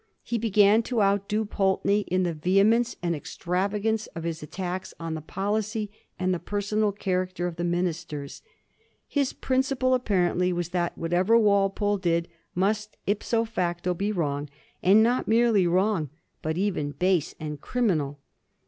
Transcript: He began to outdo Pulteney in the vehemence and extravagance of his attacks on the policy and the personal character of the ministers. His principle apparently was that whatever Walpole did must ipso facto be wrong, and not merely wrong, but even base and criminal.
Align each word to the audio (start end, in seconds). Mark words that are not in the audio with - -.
He 0.23 0.39
began 0.39 0.81
to 0.89 1.03
outdo 1.03 1.45
Pulteney 1.45 1.99
in 2.07 2.23
the 2.23 2.33
vehemence 2.33 2.95
and 3.03 3.15
extravagance 3.15 4.07
of 4.15 4.23
his 4.23 4.41
attacks 4.41 4.95
on 4.99 5.13
the 5.13 5.21
policy 5.21 5.91
and 6.17 6.33
the 6.33 6.39
personal 6.39 6.91
character 6.91 7.45
of 7.45 7.55
the 7.55 7.63
ministers. 7.63 8.41
His 9.07 9.31
principle 9.31 9.93
apparently 9.93 10.51
was 10.51 10.69
that 10.69 10.97
whatever 10.97 11.37
Walpole 11.37 11.97
did 11.99 12.29
must 12.55 12.97
ipso 13.05 13.45
facto 13.45 13.93
be 13.93 14.11
wrong, 14.11 14.49
and 14.81 15.03
not 15.03 15.27
merely 15.27 15.67
wrong, 15.67 16.09
but 16.41 16.57
even 16.57 16.93
base 16.93 17.35
and 17.39 17.61
criminal. 17.61 18.19